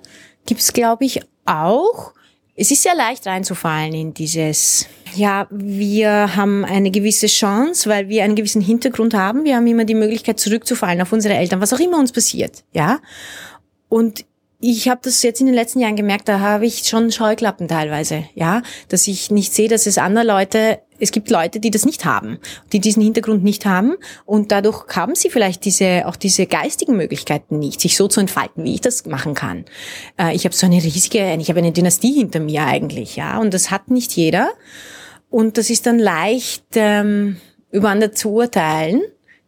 gibt 0.46 0.62
es, 0.62 0.74
glaube 0.74 1.06
ich, 1.06 1.22
auch. 1.46 2.14
Es 2.56 2.72
ist 2.72 2.84
sehr 2.84 2.96
leicht 2.96 3.26
reinzufallen 3.26 3.94
in 3.94 4.14
dieses, 4.14 4.86
ja, 5.16 5.48
wir 5.50 6.36
haben 6.36 6.66
eine 6.66 6.92
gewisse 6.92 7.28
Chance, 7.28 7.90
weil 7.90 8.10
wir 8.10 8.26
einen 8.26 8.36
gewissen 8.36 8.62
Hintergrund 8.62 9.14
haben. 9.14 9.46
Wir 9.46 9.56
haben 9.56 9.66
immer 9.66 9.86
die 9.86 9.96
Möglichkeit 9.96 10.40
zurückzufallen 10.40 11.02
auf 11.02 11.14
unsere 11.14 11.36
Eltern, 11.36 11.62
was 11.62 11.72
auch 11.72 11.80
immer 11.80 11.98
uns 11.98 12.12
passiert, 12.12 12.66
ja. 12.74 13.00
Und 13.88 14.26
ich 14.62 14.90
habe 14.90 15.00
das 15.04 15.24
jetzt 15.24 15.40
in 15.40 15.46
den 15.46 15.56
letzten 15.56 15.80
Jahren 15.80 15.96
gemerkt, 15.96 16.28
da 16.28 16.42
habe 16.42 16.66
ich 16.66 16.84
schon 16.84 17.12
Scheuklappen 17.12 17.70
teilweise, 17.70 18.26
ja, 18.36 18.62
dass 18.90 19.08
ich 19.08 19.32
nicht 19.32 19.54
sehe, 19.54 19.70
dass 19.70 19.88
es 19.88 19.98
andere 19.98 20.26
Leute, 20.26 20.80
es 21.00 21.12
gibt 21.12 21.30
Leute, 21.30 21.62
die 21.62 21.72
das 21.72 21.86
nicht 21.86 22.04
haben, 22.04 22.40
die 22.74 22.82
diesen 22.82 23.02
Hintergrund 23.02 23.42
nicht 23.42 23.66
haben 23.66 23.96
und 24.26 24.52
dadurch 24.52 24.86
haben 24.90 25.16
sie 25.16 25.30
vielleicht 25.30 25.64
diese 25.64 26.06
auch 26.08 26.18
diese 26.18 26.46
geistigen 26.46 26.98
Möglichkeiten 26.98 27.58
nicht, 27.58 27.80
sich 27.80 27.96
so 27.96 28.10
zu 28.10 28.20
entfalten, 28.20 28.66
wie 28.66 28.76
ich 28.76 28.82
das 28.82 29.06
machen 29.06 29.34
kann. 29.34 29.64
Äh, 30.18 30.36
ich 30.36 30.44
habe 30.44 30.54
so 30.54 30.66
eine 30.66 30.84
riesige, 30.84 31.34
ich 31.40 31.50
habe 31.50 31.60
eine 31.60 31.72
Dynastie 31.72 32.12
hinter 32.12 32.42
mir 32.42 32.66
eigentlich, 32.66 33.16
ja, 33.16 33.40
und 33.40 33.54
das 33.54 33.72
hat 33.72 33.90
nicht 33.90 34.12
jeder 34.12 34.50
und 35.30 35.58
das 35.58 35.70
ist 35.70 35.86
dann 35.86 36.00
leicht 36.00 36.66
ähm, 36.74 37.38
über 37.72 37.90
andere 37.90 38.12
zu 38.12 38.32
urteilen, 38.32 39.02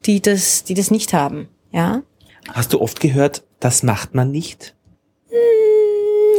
die 0.06 0.22
das, 0.22 0.64
die 0.64 0.74
das 0.74 0.90
nicht 0.90 1.12
haben, 1.12 1.50
ja. 1.74 2.02
Hast 2.48 2.72
du 2.72 2.80
oft 2.80 3.02
gehört, 3.02 3.44
das 3.60 3.84
macht 3.84 4.16
man 4.16 4.32
nicht? 4.32 4.74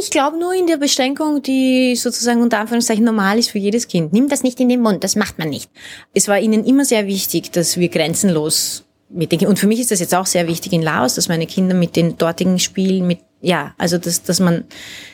Ich 0.02 0.11
glaube 0.11 0.37
nur 0.37 0.52
in 0.52 0.66
der 0.66 0.78
Beschränkung, 0.78 1.42
die 1.42 1.94
sozusagen 1.94 2.42
unter 2.42 2.59
Anführungszeichen 2.59 3.04
normal 3.04 3.38
ist 3.38 3.50
für 3.50 3.59
jedes 3.59 3.87
Kind. 3.87 4.12
Nimm 4.12 4.28
das 4.28 4.42
nicht 4.42 4.59
in 4.59 4.68
den 4.68 4.80
Mund, 4.80 5.04
das 5.04 5.14
macht 5.14 5.38
man 5.38 5.49
nicht. 5.49 5.71
Es 6.12 6.26
war 6.26 6.40
ihnen 6.40 6.64
immer 6.64 6.85
sehr 6.85 7.06
wichtig, 7.06 7.52
dass 7.52 7.76
wir 7.76 7.88
grenzenlos 7.88 8.85
mit 9.11 9.30
den 9.30 9.47
Und 9.47 9.61
für 9.61 9.68
mich 9.68 9.78
ist 9.78 9.92
das 9.92 10.00
jetzt 10.00 10.14
auch 10.16 10.26
sehr 10.26 10.49
wichtig 10.49 10.73
in 10.73 10.82
Laos, 10.82 11.14
dass 11.14 11.28
meine 11.28 11.47
Kinder 11.47 11.76
mit 11.76 11.94
den 11.94 12.18
dortigen 12.18 12.59
spielen, 12.59 13.06
mit 13.06 13.21
ja, 13.42 13.75
also 13.78 13.97
dass, 13.97 14.25
dass 14.25 14.40
man, 14.40 14.64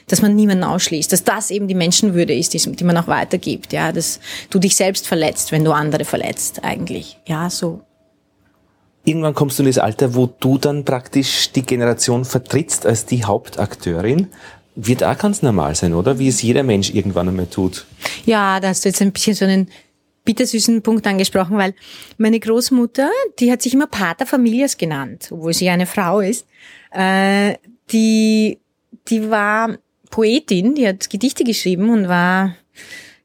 dass 0.07 0.23
man 0.23 0.35
niemanden 0.35 0.65
ausschließt, 0.65 1.13
dass 1.13 1.23
das 1.23 1.51
eben 1.51 1.69
die 1.69 1.75
Menschenwürde 1.75 2.35
ist, 2.35 2.55
die, 2.55 2.59
die 2.59 2.85
man 2.85 2.97
auch 2.97 3.09
weitergibt, 3.09 3.75
ja, 3.75 3.93
dass 3.93 4.21
du 4.49 4.59
dich 4.59 4.75
selbst 4.75 5.07
verletzt, 5.07 5.53
wenn 5.53 5.65
du 5.65 5.73
andere 5.73 6.07
verletzt, 6.07 6.65
eigentlich, 6.65 7.19
ja, 7.27 7.51
so 7.51 7.83
irgendwann 9.09 9.35
kommst 9.35 9.59
du 9.59 9.63
in 9.63 9.69
das 9.69 9.79
Alter, 9.79 10.15
wo 10.15 10.27
du 10.27 10.59
dann 10.59 10.85
praktisch 10.85 11.51
die 11.53 11.63
Generation 11.63 12.25
vertrittst 12.25 12.85
als 12.85 13.07
die 13.07 13.25
Hauptakteurin. 13.25 14.29
Wird 14.81 15.03
auch 15.03 15.19
ganz 15.19 15.43
normal 15.43 15.75
sein, 15.75 15.93
oder? 15.93 16.21
Wie 16.21 16.29
es 16.29 16.41
jeder 16.41 16.63
Mensch 16.63 16.95
irgendwann 16.95 17.29
einmal 17.29 17.49
tut. 17.49 17.85
Ja, 18.27 18.61
da 18.61 18.69
hast 18.69 18.85
du 18.85 18.89
jetzt 18.89 19.03
ein 19.03 19.11
bisschen 19.11 19.35
so 19.35 19.45
einen 19.45 19.69
bittersüßen 20.25 20.83
Punkt 20.83 21.05
angesprochen, 21.05 21.59
weil 21.59 21.75
meine 22.17 22.39
Großmutter, 22.39 23.11
die 23.41 23.51
hat 23.51 23.61
sich 23.61 23.75
immer 23.75 23.89
Pater 23.89 24.25
Familias 24.25 24.77
genannt, 24.77 25.31
obwohl 25.33 25.53
sie 25.53 25.69
eine 25.69 25.87
Frau 25.87 26.21
ist. 26.21 26.47
Äh, 26.93 27.55
die, 27.91 28.59
die 29.09 29.29
war 29.29 29.79
Poetin, 30.11 30.77
die 30.77 30.87
hat 30.87 31.11
Gedichte 31.11 31.43
geschrieben 31.43 31.91
und 31.91 32.07
war 32.07 32.55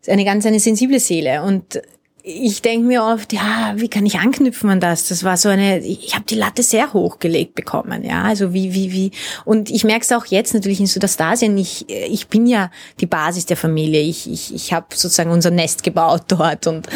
eine 0.08 0.26
ganz 0.26 0.48
eine 0.48 0.60
sensible 0.60 1.00
Seele. 1.00 1.44
Und 1.44 1.80
ich 2.26 2.62
denke 2.62 2.88
mir 2.88 3.04
oft, 3.04 3.34
ja, 3.34 3.74
wie 3.76 3.90
kann 3.90 4.06
ich 4.06 4.18
anknüpfen 4.18 4.70
an 4.70 4.80
das? 4.80 5.10
Das 5.10 5.26
war 5.26 5.36
so 5.36 5.50
eine, 5.50 5.80
ich 5.80 6.16
habe 6.16 6.24
die 6.24 6.36
Latte 6.36 6.64
sehr 6.64 6.94
hochgelegt 6.94 7.54
bekommen, 7.54 8.02
ja, 8.02 8.24
also 8.24 8.54
wie, 8.54 8.74
wie, 8.74 8.94
wie. 8.94 9.12
Und 9.44 9.70
ich 9.70 9.84
merke 9.84 10.04
es 10.04 10.12
auch 10.14 10.26
jetzt 10.28 10.54
natürlich 10.54 10.80
in 10.80 10.86
Südostasien. 10.86 11.58
Ich, 11.58 11.90
ich 11.90 12.30
bin 12.30 12.48
ja 12.48 12.72
die 13.02 13.08
Basis 13.08 13.46
der 13.46 13.58
Familie. 13.58 14.00
Ich, 14.00 14.32
ich, 14.32 14.56
ich 14.56 14.72
habe 14.72 14.88
sozusagen 14.94 15.32
unser 15.32 15.52
Nest 15.52 15.84
gebaut 15.84 16.24
dort 16.30 16.66
und 16.66 16.88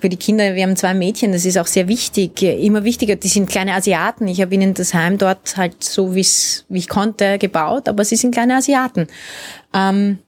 für 0.00 0.08
die 0.08 0.16
Kinder, 0.16 0.56
wir 0.56 0.64
haben 0.64 0.74
zwei 0.74 0.92
Mädchen, 0.92 1.30
das 1.30 1.44
ist 1.44 1.56
auch 1.56 1.68
sehr 1.68 1.86
wichtig, 1.86 2.42
immer 2.42 2.82
wichtiger. 2.82 3.14
Die 3.14 3.28
sind 3.28 3.48
kleine 3.48 3.74
Asiaten. 3.74 4.26
Ich 4.26 4.40
habe 4.40 4.52
ihnen 4.56 4.74
das 4.74 4.92
Heim 4.92 5.18
dort 5.18 5.56
halt 5.56 5.84
so, 5.84 6.16
wie's, 6.16 6.64
wie 6.68 6.80
ich 6.80 6.88
konnte, 6.88 7.38
gebaut, 7.38 7.88
aber 7.88 8.04
sie 8.04 8.16
sind 8.16 8.32
kleine 8.32 8.56
Asiaten. 8.56 9.06
Ähm, 9.72 10.18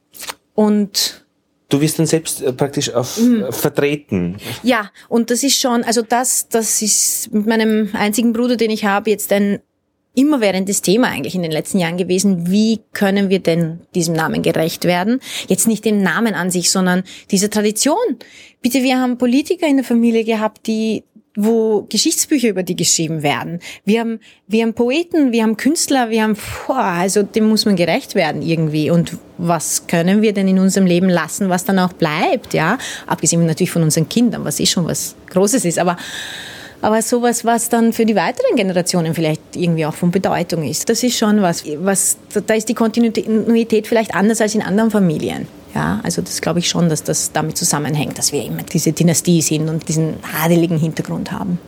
und 0.55 1.26
Du 1.69 1.81
wirst 1.81 1.99
dann 1.99 2.05
selbst 2.05 2.41
äh, 2.41 2.53
praktisch 2.53 2.93
auf 2.93 3.17
mhm. 3.17 3.51
vertreten. 3.51 4.37
Ja, 4.63 4.91
und 5.09 5.29
das 5.31 5.43
ist 5.43 5.59
schon, 5.59 5.83
also 5.83 6.01
das, 6.01 6.47
das 6.47 6.81
ist 6.81 7.33
mit 7.33 7.45
meinem 7.45 7.89
einzigen 7.93 8.33
Bruder, 8.33 8.55
den 8.55 8.71
ich 8.71 8.85
habe, 8.85 9.09
jetzt 9.09 9.31
ein 9.33 9.59
immerwährendes 10.17 10.81
Thema 10.81 11.09
eigentlich 11.09 11.35
in 11.35 11.43
den 11.43 11.51
letzten 11.51 11.77
Jahren 11.77 11.97
gewesen. 11.97 12.49
Wie 12.49 12.79
können 12.91 13.29
wir 13.29 13.39
denn 13.39 13.81
diesem 13.93 14.15
Namen 14.15 14.41
gerecht 14.41 14.85
werden? 14.85 15.19
Jetzt 15.47 15.67
nicht 15.67 15.85
dem 15.85 16.01
Namen 16.01 16.33
an 16.33 16.49
sich, 16.49 16.71
sondern 16.71 17.03
dieser 17.29 17.51
Tradition. 17.51 18.17
Bitte, 18.61 18.81
wir 18.81 18.99
haben 18.99 19.19
Politiker 19.19 19.67
in 19.67 19.77
der 19.77 19.85
Familie 19.85 20.23
gehabt, 20.23 20.65
die 20.65 21.03
wo 21.37 21.85
Geschichtsbücher 21.87 22.49
über 22.49 22.63
die 22.63 22.75
geschrieben 22.75 23.21
werden. 23.21 23.59
Wir 23.85 23.99
haben, 23.99 24.19
wir 24.47 24.63
haben 24.63 24.73
Poeten, 24.73 25.31
wir 25.31 25.43
haben 25.43 25.55
Künstler, 25.55 26.09
wir 26.09 26.23
haben, 26.23 26.35
boah, 26.65 26.77
also 26.77 27.21
dem 27.21 27.47
muss 27.47 27.65
man 27.65 27.75
gerecht 27.75 28.15
werden 28.15 28.41
irgendwie. 28.41 28.89
Und 28.89 29.17
was 29.37 29.85
können 29.85 30.23
wir 30.23 30.33
denn 30.33 30.47
in 30.47 30.57
unserem 30.57 30.87
Leben 30.87 31.09
lassen, 31.09 31.47
was 31.49 31.63
dann 31.63 31.77
auch 31.77 31.93
bleibt, 31.93 32.55
ja? 32.55 32.79
Abgesehen 33.05 33.45
natürlich 33.45 33.69
von 33.69 33.83
unseren 33.83 34.09
Kindern, 34.09 34.43
was 34.45 34.59
eh 34.59 34.65
schon 34.65 34.85
was 34.85 35.15
Großes 35.29 35.63
ist, 35.63 35.77
aber, 35.77 35.95
aber 36.81 37.03
sowas, 37.03 37.45
was 37.45 37.69
dann 37.69 37.93
für 37.93 38.07
die 38.07 38.15
weiteren 38.15 38.55
Generationen 38.55 39.13
vielleicht 39.13 39.55
irgendwie 39.55 39.85
auch 39.85 39.93
von 39.93 40.09
Bedeutung 40.09 40.67
ist. 40.67 40.89
Das 40.89 41.03
ist 41.03 41.19
schon 41.19 41.43
was, 41.43 41.63
was, 41.77 42.17
da 42.47 42.55
ist 42.55 42.67
die 42.67 42.73
Kontinuität 42.73 43.85
vielleicht 43.85 44.15
anders 44.15 44.41
als 44.41 44.55
in 44.55 44.63
anderen 44.63 44.89
Familien. 44.89 45.47
Ja, 45.77 45.99
also 46.01 46.23
das 46.23 46.41
glaube 46.41 46.57
ich 46.57 46.67
schon, 46.67 46.89
dass 46.89 47.03
das 47.03 47.33
damit 47.33 47.55
zusammenhängt, 47.55 48.17
dass 48.17 48.31
wir 48.31 48.43
immer 48.43 48.63
diese 48.63 48.93
Dynastie 48.93 49.43
sind 49.43 49.69
und 49.69 49.87
diesen 49.87 50.15
adeligen 50.43 50.79
Hintergrund 50.79 51.31
haben. 51.31 51.59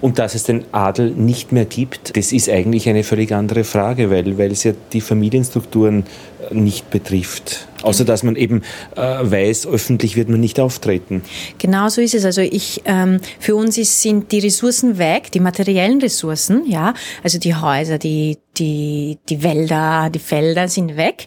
Und 0.00 0.18
dass 0.18 0.34
es 0.34 0.44
den 0.44 0.64
Adel 0.72 1.10
nicht 1.10 1.52
mehr 1.52 1.66
gibt, 1.66 2.16
das 2.16 2.32
ist 2.32 2.48
eigentlich 2.48 2.88
eine 2.88 3.04
völlig 3.04 3.32
andere 3.32 3.64
Frage, 3.64 4.10
weil, 4.10 4.38
weil 4.38 4.52
es 4.52 4.64
ja 4.64 4.72
die 4.94 5.02
Familienstrukturen 5.02 6.04
nicht 6.50 6.88
betrifft. 6.88 7.68
Außer 7.82 8.06
dass 8.06 8.22
man 8.22 8.36
eben 8.36 8.62
äh, 8.96 9.00
weiß, 9.00 9.66
öffentlich 9.66 10.16
wird 10.16 10.30
man 10.30 10.40
nicht 10.40 10.58
auftreten. 10.58 11.20
Genau 11.58 11.90
so 11.90 12.00
ist 12.00 12.14
es. 12.14 12.24
Also 12.24 12.40
ich, 12.40 12.80
ähm, 12.86 13.20
für 13.38 13.54
uns 13.54 13.76
ist, 13.76 14.00
sind 14.00 14.32
die 14.32 14.38
Ressourcen 14.38 14.96
weg, 14.96 15.30
die 15.32 15.40
materiellen 15.40 16.00
Ressourcen, 16.00 16.64
ja, 16.66 16.94
also 17.22 17.38
die 17.38 17.54
Häuser, 17.54 17.98
die, 17.98 18.38
die, 18.56 19.18
die 19.28 19.42
Wälder, 19.42 20.08
die 20.08 20.20
Felder 20.20 20.68
sind 20.68 20.96
weg. 20.96 21.26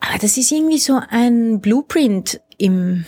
Aber 0.00 0.18
das 0.18 0.36
ist 0.36 0.52
irgendwie 0.52 0.78
so 0.78 1.00
ein 1.10 1.60
Blueprint 1.60 2.40
im, 2.56 3.04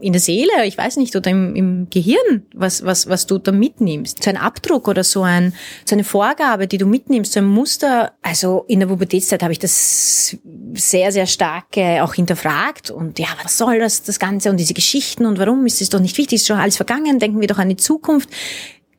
in 0.00 0.12
der 0.12 0.20
Seele, 0.20 0.66
ich 0.66 0.76
weiß 0.76 0.98
nicht, 0.98 1.16
oder 1.16 1.30
im, 1.30 1.56
im 1.56 1.90
Gehirn, 1.90 2.46
was, 2.54 2.84
was, 2.84 3.08
was 3.08 3.26
du 3.26 3.38
da 3.38 3.52
mitnimmst. 3.52 4.22
So 4.22 4.30
ein 4.30 4.36
Abdruck 4.36 4.88
oder 4.88 5.04
so, 5.04 5.22
ein, 5.22 5.54
so 5.86 5.94
eine 5.94 6.04
Vorgabe, 6.04 6.66
die 6.66 6.76
du 6.76 6.86
mitnimmst, 6.86 7.32
so 7.32 7.40
ein 7.40 7.46
Muster. 7.46 8.12
Also 8.20 8.64
in 8.68 8.80
der 8.80 8.88
Pubertätszeit 8.88 9.42
habe 9.42 9.52
ich 9.52 9.58
das 9.58 10.36
sehr, 10.74 11.12
sehr 11.12 11.26
stark 11.26 11.76
äh, 11.76 12.00
auch 12.00 12.14
hinterfragt. 12.14 12.90
Und 12.90 13.18
ja, 13.18 13.28
was 13.42 13.56
soll 13.56 13.78
das, 13.78 14.02
das 14.02 14.18
Ganze 14.18 14.50
und 14.50 14.58
diese 14.58 14.74
Geschichten 14.74 15.24
und 15.24 15.38
warum 15.38 15.64
ist 15.64 15.80
es 15.80 15.88
doch 15.88 16.00
nicht 16.00 16.18
wichtig, 16.18 16.36
ist 16.36 16.46
schon 16.46 16.58
alles 16.58 16.76
vergangen, 16.76 17.18
denken 17.18 17.40
wir 17.40 17.48
doch 17.48 17.58
an 17.58 17.70
die 17.70 17.76
Zukunft. 17.76 18.28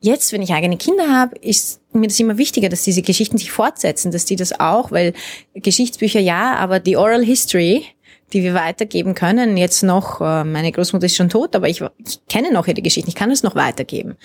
Jetzt, 0.02 0.32
wenn 0.32 0.40
ich 0.40 0.52
eigene 0.52 0.78
Kinder 0.78 1.08
habe, 1.08 1.36
ist 1.36 1.80
mir 1.92 2.06
das 2.06 2.18
immer 2.18 2.38
wichtiger, 2.38 2.70
dass 2.70 2.84
diese 2.84 3.02
Geschichten 3.02 3.36
sich 3.36 3.52
fortsetzen, 3.52 4.12
dass 4.12 4.24
die 4.24 4.36
das 4.36 4.58
auch, 4.58 4.90
weil 4.90 5.12
Geschichtsbücher 5.54 6.20
ja, 6.20 6.56
aber 6.56 6.80
die 6.80 6.96
Oral 6.96 7.22
History, 7.22 7.84
die 8.32 8.42
wir 8.42 8.54
weitergeben 8.54 9.14
können, 9.14 9.58
jetzt 9.58 9.82
noch, 9.82 10.20
äh, 10.22 10.44
meine 10.44 10.72
Großmutter 10.72 11.06
ist 11.06 11.16
schon 11.16 11.28
tot, 11.28 11.54
aber 11.54 11.68
ich, 11.68 11.82
ich 12.06 12.20
kenne 12.28 12.50
noch 12.52 12.66
ihre 12.66 12.80
Geschichten, 12.80 13.10
ich 13.10 13.14
kann 13.14 13.30
es 13.30 13.42
noch 13.42 13.54
weitergeben. 13.54 14.16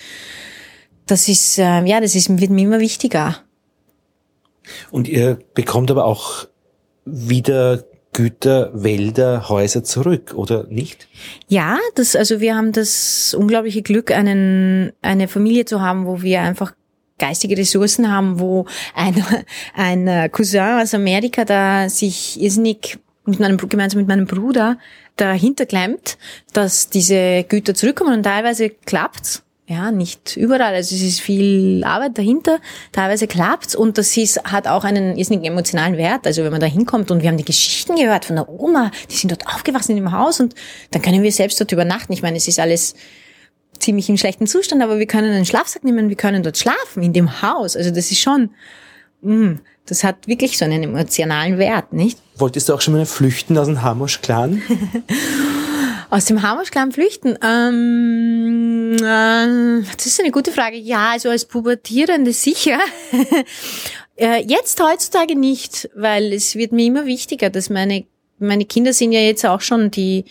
Das 1.07 1.27
ist, 1.27 1.57
äh, 1.59 1.83
ja, 1.83 1.99
das 1.99 2.15
ist, 2.15 2.29
wird 2.39 2.51
mir 2.51 2.63
immer 2.63 2.79
wichtiger. 2.79 3.37
Und 4.91 5.09
ihr 5.09 5.39
bekommt 5.53 5.91
aber 5.91 6.05
auch 6.05 6.47
wieder 7.03 7.83
Güter, 8.15 8.71
Wälder, 8.73 9.49
Häuser 9.49 9.83
zurück, 9.83 10.33
oder 10.35 10.67
nicht? 10.69 11.09
Ja, 11.49 11.77
das, 11.95 12.15
also 12.15 12.39
wir 12.39 12.55
haben 12.55 12.71
das 12.71 13.35
unglaubliche 13.37 13.81
Glück, 13.81 14.09
einen, 14.11 14.93
eine 15.01 15.27
Familie 15.27 15.65
zu 15.65 15.81
haben, 15.81 16.05
wo 16.05 16.21
wir 16.21 16.41
einfach 16.41 16.73
geistige 17.19 17.57
Ressourcen 17.57 18.09
haben, 18.09 18.39
wo 18.39 18.67
ein, 18.95 19.21
ein 19.75 20.31
Cousin 20.31 20.79
aus 20.81 20.93
Amerika 20.93 21.43
da 21.43 21.89
sich 21.89 22.41
irrsinnig 22.41 22.99
mit 23.25 23.41
meinem, 23.41 23.57
gemeinsam 23.57 23.99
mit 23.99 24.07
meinem 24.07 24.27
Bruder 24.27 24.77
dahinter 25.17 25.65
klemmt, 25.65 26.17
dass 26.53 26.87
diese 26.89 27.43
Güter 27.43 27.73
zurückkommen 27.73 28.13
und 28.13 28.23
teilweise 28.23 28.69
klappt's 28.69 29.44
ja, 29.67 29.89
nicht 29.89 30.37
überall. 30.37 30.75
Also 30.75 30.95
es 30.95 31.01
ist 31.01 31.21
viel 31.21 31.83
Arbeit 31.83 32.17
dahinter. 32.19 32.59
Teilweise 32.91 33.25
klappt's 33.25 33.75
und 33.75 33.97
das 33.97 34.15
ist, 34.15 34.43
hat 34.43 34.67
auch 34.67 34.83
einen 34.83 35.17
irrsinnigen 35.17 35.53
emotionalen 35.53 35.97
Wert. 35.97 36.27
Also 36.27 36.43
wenn 36.43 36.51
man 36.51 36.61
da 36.61 36.67
hinkommt 36.67 37.09
und 37.09 37.23
wir 37.23 37.29
haben 37.29 37.37
die 37.37 37.45
Geschichten 37.45 37.95
gehört 37.95 38.25
von 38.25 38.35
der 38.35 38.47
Oma, 38.47 38.91
die 39.09 39.15
sind 39.15 39.31
dort 39.31 39.47
aufgewachsen 39.47 39.91
in 39.91 39.97
dem 39.97 40.11
Haus 40.11 40.39
und 40.39 40.53
dann 40.91 41.01
können 41.01 41.23
wir 41.23 41.31
selbst 41.31 41.59
dort 41.59 41.71
übernachten. 41.71 42.13
Ich 42.13 42.21
meine, 42.21 42.37
es 42.37 42.47
ist 42.47 42.59
alles 42.59 42.93
ziemlich 43.79 44.07
im 44.07 44.17
schlechten 44.17 44.45
Zustand, 44.45 44.83
aber 44.83 44.99
wir 44.99 45.07
können 45.07 45.33
einen 45.33 45.45
Schlafsack 45.45 45.83
nehmen, 45.83 46.09
wir 46.09 46.15
können 46.15 46.43
dort 46.43 46.57
schlafen 46.57 47.01
in 47.01 47.13
dem 47.13 47.41
Haus. 47.41 47.75
Also 47.75 47.89
das 47.89 48.11
ist 48.11 48.21
schon, 48.21 48.51
mh, 49.21 49.35
mm, 49.35 49.61
das 49.87 50.03
hat 50.03 50.27
wirklich 50.27 50.59
so 50.59 50.65
einen 50.65 50.83
emotionalen 50.83 51.57
Wert, 51.57 51.91
nicht? 51.91 52.19
Wolltest 52.37 52.69
du 52.69 52.73
auch 52.73 52.81
schon 52.81 52.95
mal 52.95 53.05
flüchten 53.05 53.57
aus 53.57 53.67
dem 53.67 53.81
Hamosch-Clan? 53.81 54.61
Aus 56.09 56.25
dem 56.25 56.41
Hammerschlamm 56.41 56.91
flüchten? 56.91 57.37
Ähm, 57.43 58.95
äh, 58.95 59.83
das 59.95 60.05
ist 60.05 60.19
eine 60.19 60.31
gute 60.31 60.51
Frage. 60.51 60.77
Ja, 60.77 61.11
also 61.11 61.29
als 61.29 61.45
Pubertierende 61.45 62.33
sicher. 62.33 62.79
äh, 64.15 64.43
jetzt 64.45 64.81
heutzutage 64.81 65.35
nicht, 65.35 65.89
weil 65.95 66.33
es 66.33 66.55
wird 66.55 66.71
mir 66.71 66.85
immer 66.85 67.05
wichtiger, 67.05 67.49
dass 67.49 67.69
meine, 67.69 68.05
meine 68.39 68.65
Kinder 68.65 68.93
sind 68.93 69.11
ja 69.11 69.21
jetzt 69.21 69.45
auch 69.45 69.61
schon 69.61 69.91
die, 69.91 70.25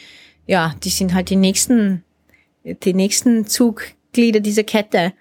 ja, 0.46 0.74
die 0.84 0.90
sind 0.90 1.14
halt 1.14 1.30
die 1.30 1.36
nächsten, 1.36 2.04
die 2.64 2.94
nächsten 2.94 3.46
Zugglieder 3.46 4.40
dieser 4.40 4.64
Kette. 4.64 5.12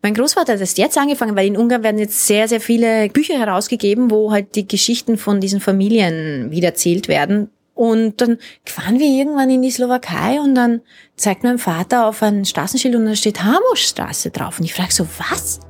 Mein 0.00 0.14
Großvater 0.14 0.52
hat 0.52 0.60
erst 0.60 0.78
jetzt 0.78 0.96
angefangen, 0.96 1.36
weil 1.36 1.48
in 1.48 1.56
Ungarn 1.56 1.82
werden 1.82 1.98
jetzt 1.98 2.26
sehr, 2.26 2.46
sehr 2.46 2.60
viele 2.60 3.08
Bücher 3.08 3.38
herausgegeben, 3.38 4.10
wo 4.10 4.30
halt 4.30 4.54
die 4.54 4.68
Geschichten 4.68 5.18
von 5.18 5.40
diesen 5.40 5.60
Familien 5.60 6.50
wiedererzählt 6.50 7.08
werden. 7.08 7.50
Und 7.78 8.20
dann 8.20 8.38
fahren 8.64 8.98
wir 8.98 9.06
irgendwann 9.06 9.50
in 9.50 9.62
die 9.62 9.70
Slowakei 9.70 10.40
und 10.40 10.56
dann 10.56 10.80
zeigt 11.14 11.44
mein 11.44 11.58
Vater 11.58 12.08
auf 12.08 12.24
ein 12.24 12.44
Straßenschild 12.44 12.96
und 12.96 13.06
da 13.06 13.14
steht 13.14 13.44
Hamoschstraße 13.44 14.32
drauf. 14.32 14.58
Und 14.58 14.64
ich 14.64 14.74
frage 14.74 14.92
so, 14.92 15.06
was? 15.16 15.60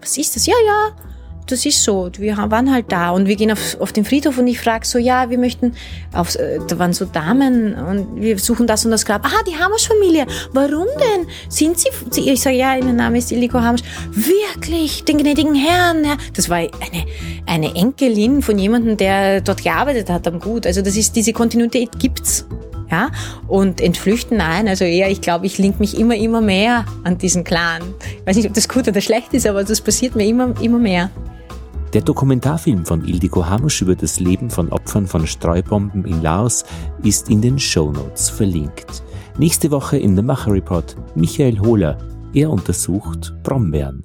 Was 0.00 0.16
ist 0.16 0.36
das? 0.36 0.46
Ja, 0.46 0.54
ja, 0.64 0.96
das 1.46 1.64
ist 1.64 1.82
so, 1.82 2.10
wir 2.18 2.36
waren 2.36 2.72
halt 2.72 2.90
da 2.90 3.10
und 3.10 3.26
wir 3.26 3.36
gehen 3.36 3.52
auf, 3.52 3.80
auf 3.80 3.92
den 3.92 4.04
Friedhof 4.04 4.38
und 4.38 4.46
ich 4.46 4.60
frage 4.60 4.86
so, 4.86 4.98
ja, 4.98 5.30
wir 5.30 5.38
möchten, 5.38 5.74
auf, 6.12 6.34
äh, 6.34 6.58
da 6.66 6.78
waren 6.78 6.92
so 6.92 7.04
Damen 7.04 7.74
und 7.74 8.20
wir 8.20 8.38
suchen 8.38 8.66
das 8.66 8.84
und 8.84 8.90
das 8.90 9.04
Grab. 9.04 9.24
Aha, 9.24 9.36
die 9.46 9.56
Hamusch-Familie. 9.56 10.26
Warum 10.52 10.86
denn? 10.98 11.26
Sind 11.48 11.78
sie, 11.78 11.88
ich 12.30 12.40
sage, 12.40 12.56
ja, 12.56 12.76
ihr 12.76 12.84
Name 12.84 13.18
ist 13.18 13.30
Iliko 13.30 13.60
Hamusch. 13.60 13.82
Wirklich, 14.10 15.04
den 15.04 15.18
gnädigen 15.18 15.54
Herrn. 15.54 16.04
Ja. 16.04 16.16
Das 16.34 16.48
war 16.50 16.58
eine, 16.58 16.70
eine 17.46 17.74
Enkelin 17.74 18.42
von 18.42 18.58
jemandem, 18.58 18.96
der 18.96 19.40
dort 19.40 19.62
gearbeitet 19.62 20.10
hat 20.10 20.26
am 20.26 20.40
Gut. 20.40 20.66
Also 20.66 20.82
das 20.82 20.96
ist, 20.96 21.14
diese 21.14 21.32
Kontinuität 21.32 21.98
gibt's. 21.98 22.46
Ja, 22.88 23.10
und 23.48 23.80
entflüchten, 23.80 24.36
nein, 24.36 24.68
also 24.68 24.84
eher, 24.84 25.10
ich 25.10 25.20
glaube, 25.20 25.44
ich 25.46 25.58
link 25.58 25.80
mich 25.80 25.98
immer, 25.98 26.14
immer 26.14 26.40
mehr 26.40 26.84
an 27.02 27.18
diesen 27.18 27.42
Clan. 27.42 27.82
Ich 28.20 28.26
weiß 28.26 28.36
nicht, 28.36 28.46
ob 28.46 28.54
das 28.54 28.68
gut 28.68 28.86
oder 28.86 29.00
schlecht 29.00 29.34
ist, 29.34 29.44
aber 29.44 29.64
das 29.64 29.80
passiert 29.80 30.14
mir 30.14 30.24
immer, 30.24 30.54
immer 30.60 30.78
mehr. 30.78 31.10
Der 31.92 32.02
Dokumentarfilm 32.02 32.84
von 32.84 33.04
Ildiko 33.04 33.46
Hamusch 33.46 33.80
über 33.80 33.94
das 33.94 34.18
Leben 34.18 34.50
von 34.50 34.70
Opfern 34.70 35.06
von 35.06 35.26
Streubomben 35.26 36.04
in 36.04 36.20
Laos 36.20 36.64
ist 37.02 37.30
in 37.30 37.40
den 37.40 37.58
Shownotes 37.58 38.28
verlinkt. 38.28 39.02
Nächste 39.38 39.70
Woche 39.70 39.96
in 39.96 40.16
The 40.16 40.22
Macher 40.22 40.52
Report 40.52 40.96
Michael 41.14 41.58
Hohler. 41.60 41.96
Er 42.34 42.50
untersucht 42.50 43.34
Brombeeren. 43.42 44.04